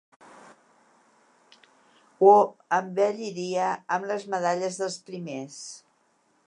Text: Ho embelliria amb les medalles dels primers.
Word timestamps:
Ho 2.23 2.33
embelliria 2.79 3.69
amb 3.97 4.09
les 4.13 4.27
medalles 4.37 4.83
dels 4.83 4.99
primers. 5.11 5.65